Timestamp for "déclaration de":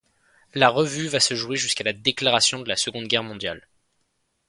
1.93-2.67